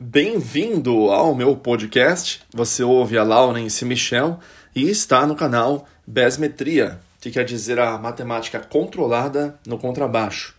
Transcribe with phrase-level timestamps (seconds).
[0.00, 2.42] Bem-vindo ao meu podcast.
[2.54, 4.38] Você ouve a Laurence Michel
[4.72, 10.54] e está no canal Besmetria, que quer dizer a matemática controlada no contrabaixo.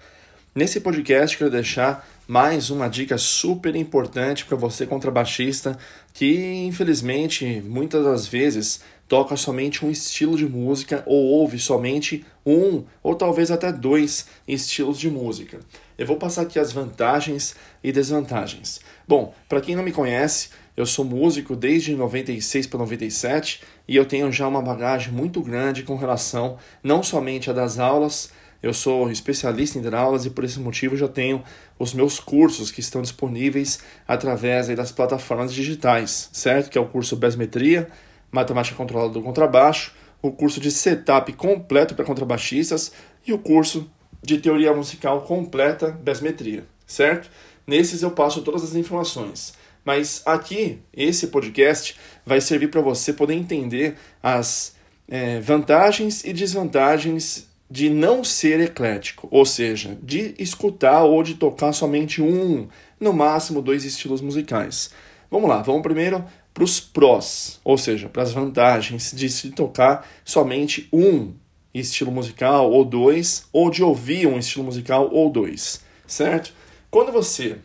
[0.60, 5.80] Nesse podcast quero deixar mais uma dica super importante para você contrabaixista
[6.14, 12.84] que infelizmente muitas das vezes toca somente um estilo de música ou ouve somente um
[13.02, 15.62] ou talvez até dois estilos de música.
[15.98, 18.82] Eu vou passar aqui as vantagens e desvantagens.
[19.08, 24.04] Bom, para quem não me conhece, eu sou músico desde 96 para 97 e eu
[24.04, 28.30] tenho já uma bagagem muito grande com relação não somente a das aulas,
[28.62, 31.44] eu sou especialista em dar aulas e por esse motivo já tenho
[31.78, 36.70] os meus cursos que estão disponíveis através das plataformas digitais, certo?
[36.70, 37.88] Que é o curso Besmetria,
[38.32, 42.92] Matemática Controlada do Contrabaixo, o curso de setup completo para contrabaixistas
[43.26, 43.90] e o curso
[44.22, 47.30] de teoria musical completa Besmetria, certo?
[47.66, 49.54] Nesses eu passo todas as informações.
[49.86, 54.76] Mas aqui, esse podcast vai servir para você poder entender as
[55.08, 61.72] é, vantagens e desvantagens de não ser eclético, ou seja, de escutar ou de tocar
[61.72, 62.68] somente um,
[63.00, 64.92] no máximo dois estilos musicais.
[65.30, 70.08] Vamos lá, vamos primeiro para os prós, ou seja, para as vantagens de se tocar
[70.26, 71.34] somente um
[71.74, 76.54] estilo musical ou dois, ou de ouvir um estilo musical ou dois, certo?
[76.90, 77.58] Quando você.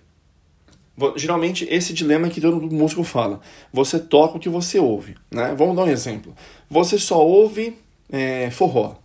[1.17, 3.41] Geralmente, esse dilema que todo músico fala:
[3.73, 5.55] você toca o que você ouve, né?
[5.57, 6.35] Vamos dar um exemplo.
[6.71, 7.77] Você só ouve
[8.11, 8.97] é, forró,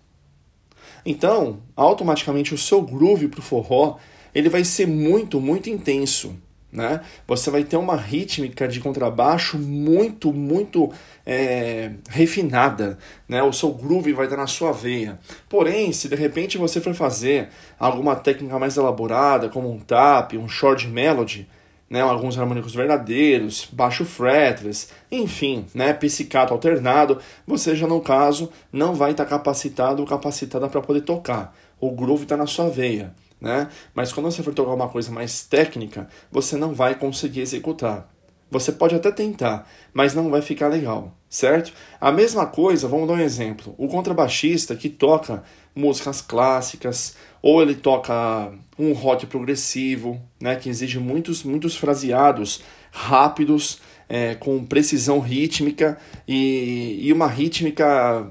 [1.05, 3.97] então, automaticamente o seu groove para o forró
[4.33, 6.35] ele vai ser muito, muito intenso.
[6.71, 7.01] Né?
[7.27, 10.91] Você vai ter uma rítmica de contrabaixo muito, muito
[11.25, 13.41] é, refinada, né?
[13.41, 15.17] O seu groove vai estar na sua veia.
[15.49, 20.47] Porém, se de repente você for fazer alguma técnica mais elaborada, como um tap, um
[20.47, 21.49] short melody,
[21.89, 28.93] né, alguns harmônicos verdadeiros, baixo fretless, enfim, né, pizzicato alternado, você já no caso não
[28.93, 31.55] vai estar tá capacitado ou capacitada para poder tocar.
[31.79, 33.69] O groove está na sua veia, né?
[33.93, 38.09] Mas quando você for tocar uma coisa mais técnica, você não vai conseguir executar.
[38.51, 41.71] Você pode até tentar, mas não vai ficar legal, certo?
[42.01, 43.75] A mesma coisa, vamos dar um exemplo.
[43.77, 45.43] O contrabaixista que toca
[45.75, 53.79] músicas clássicas, ou ele toca um rock progressivo, né, que exige muitos, muitos fraseados rápidos,
[54.09, 55.97] é, com precisão rítmica
[56.27, 58.27] e, e uma rítmica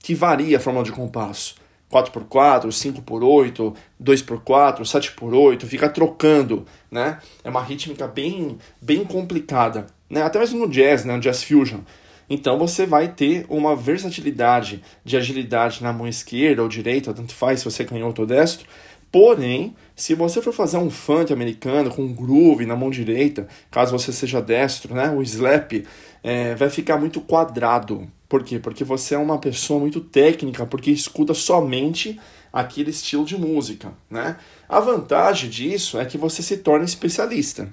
[0.00, 1.56] que varia a forma de compasso.
[1.90, 7.18] 4x4, 5x8, 2x4, 7x8, fica trocando, né?
[7.44, 10.22] É uma rítmica bem, bem complicada, né?
[10.22, 11.14] Até mesmo no jazz, né?
[11.14, 11.80] No jazz fusion.
[12.28, 17.60] Então você vai ter uma versatilidade de agilidade na mão esquerda ou direita, tanto faz
[17.60, 18.66] se você é canhoto destro.
[19.12, 24.12] Porém, se você for fazer um funk americano com groove na mão direita, caso você
[24.12, 25.86] seja destro, né, o slap,
[26.22, 28.10] é, vai ficar muito quadrado.
[28.28, 28.58] Por quê?
[28.58, 32.18] Porque você é uma pessoa muito técnica, porque escuta somente
[32.52, 34.36] aquele estilo de música, né?
[34.68, 37.68] A vantagem disso é que você se torna especialista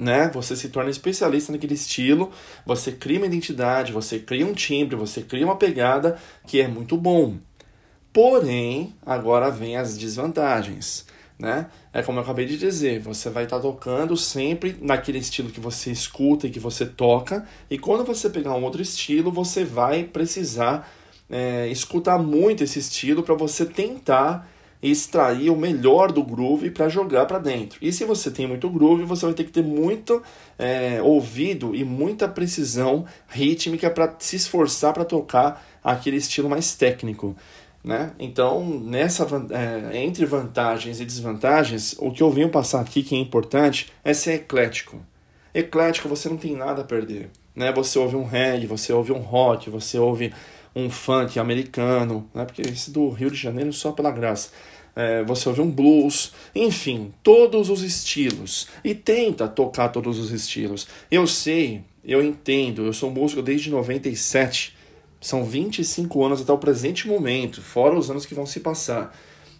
[0.00, 0.30] né?
[0.32, 2.30] Você se torna especialista naquele estilo,
[2.64, 6.96] você cria uma identidade, você cria um timbre, você cria uma pegada que é muito
[6.96, 7.36] bom.
[8.10, 11.04] Porém, agora vem as desvantagens,
[11.38, 11.66] né?
[11.92, 15.60] É como eu acabei de dizer, você vai estar tá tocando sempre naquele estilo que
[15.60, 20.04] você escuta e que você toca, e quando você pegar um outro estilo, você vai
[20.04, 20.90] precisar
[21.28, 24.50] é, escutar muito esse estilo para você tentar
[24.82, 27.78] extrair o melhor do groove para jogar para dentro.
[27.82, 30.22] E se você tem muito groove, você vai ter que ter muito
[30.58, 37.36] é, ouvido e muita precisão rítmica para se esforçar para tocar aquele estilo mais técnico.
[37.82, 38.12] Né?
[38.18, 43.18] Então, nessa é, entre vantagens e desvantagens, o que eu venho passar aqui que é
[43.18, 45.00] importante é ser eclético.
[45.54, 47.30] Eclético, você não tem nada a perder.
[47.54, 47.72] Né?
[47.72, 50.32] Você ouve um reggae, você ouve um rock, você ouve
[50.74, 52.44] um funk americano, né?
[52.44, 54.50] porque esse do Rio de Janeiro só pela graça.
[54.94, 58.68] É, você ouve um blues, enfim, todos os estilos.
[58.84, 60.86] E tenta tocar todos os estilos.
[61.10, 64.76] Eu sei, eu entendo, eu sou músico desde 97.
[65.20, 69.14] São 25 anos até o presente momento, fora os anos que vão se passar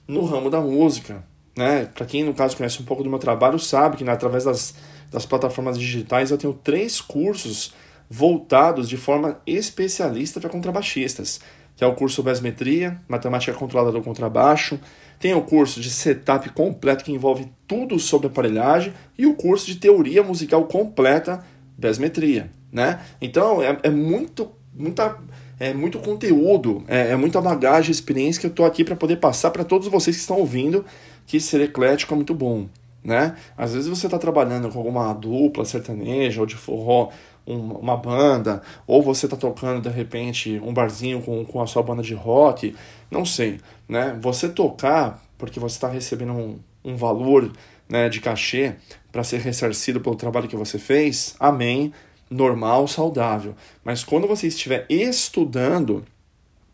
[0.08, 1.24] no ramo da música.
[1.56, 1.84] Né?
[1.94, 4.74] Para quem, no caso, conhece um pouco do meu trabalho, sabe que né, através das,
[5.10, 7.74] das plataformas digitais eu tenho três cursos
[8.12, 11.40] voltados de forma especialista para contrabaixistas,
[11.76, 14.80] que é o curso Besmetria, Matemática Controlada do Contrabaixo,
[15.20, 19.76] tem o curso de setup completo que envolve tudo sobre aparelhagem e o curso de
[19.76, 21.44] teoria musical completa
[21.78, 23.00] Besmetria, né?
[23.20, 25.16] Então é, é muito, muita,
[25.58, 29.50] é muito conteúdo, é, é muita bagagem, experiência que eu estou aqui para poder passar
[29.50, 30.84] para todos vocês que estão ouvindo
[31.26, 32.66] que ser eclético é muito bom.
[33.04, 33.36] né?
[33.56, 37.10] Às vezes você está trabalhando com alguma dupla sertaneja ou de forró,
[37.58, 42.02] uma banda, ou você está tocando de repente um barzinho com, com a sua banda
[42.02, 42.74] de rock,
[43.10, 44.16] não sei, né?
[44.20, 47.50] Você tocar porque você está recebendo um, um valor
[47.88, 48.74] né, de cachê
[49.10, 51.92] para ser ressarcido pelo trabalho que você fez, amém,
[52.30, 53.56] normal, saudável.
[53.84, 56.04] Mas quando você estiver estudando,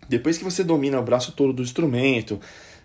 [0.08, 2.38] depois que você domina o braço todo do instrumento,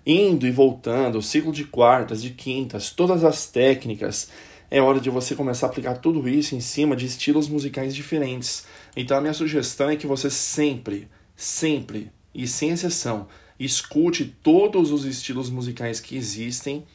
[0.05, 4.29] indo e voltando, ciclo de quartas, de quintas, todas as técnicas,
[4.71, 8.65] é hora de você começar a aplicar tudo isso em cima de estilos musicais diferentes.
[8.95, 13.27] Então a minha sugestão é que você sempre, sempre e sem exceção,
[13.59, 16.85] escute todos os estilos musicais que existem.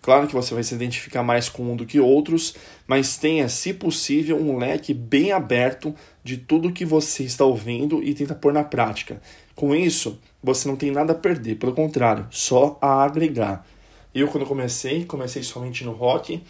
[0.00, 2.54] Claro que você vai se identificar mais com um do que outros,
[2.86, 5.92] mas tenha, se possível, um leque bem aberto
[6.22, 9.20] de tudo que você está ouvindo e tenta pôr na prática.
[9.56, 13.66] Com isso, você não tem nada a perder, pelo contrário, só a agregar.
[14.14, 16.40] Eu, quando comecei, comecei somente no rock,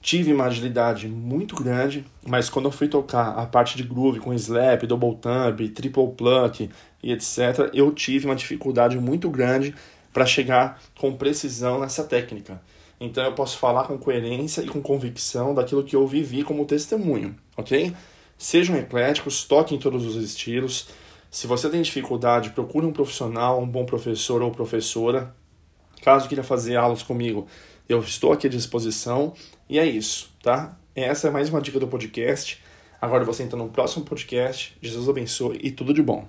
[0.00, 4.32] tive uma agilidade muito grande, mas quando eu fui tocar a parte de groove com
[4.34, 6.70] slap, double thumb, triple pluck
[7.02, 9.74] e etc, eu tive uma dificuldade muito grande
[10.12, 12.60] para chegar com precisão nessa técnica.
[13.00, 17.36] Então eu posso falar com coerência e com convicção daquilo que eu vivi como testemunho,
[17.56, 17.94] ok?
[18.36, 20.88] Sejam ecléticos, toquem todos os estilos.
[21.30, 25.34] Se você tem dificuldade, procure um profissional, um bom professor ou professora.
[26.02, 27.46] Caso queira fazer aulas comigo,
[27.88, 29.32] eu estou aqui à disposição.
[29.68, 30.76] E é isso, tá?
[30.94, 32.60] Essa é mais uma dica do podcast.
[33.00, 34.76] Agora você entra no próximo podcast.
[34.82, 36.26] Jesus abençoe e tudo de bom.